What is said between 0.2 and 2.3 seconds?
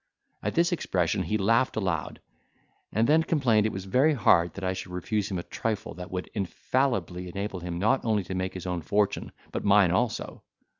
At this expression he laughed aloud,